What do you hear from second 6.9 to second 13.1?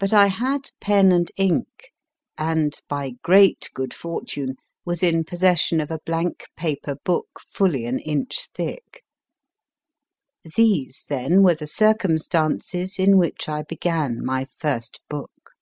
book fully an inch thick. These, then, were the circumstances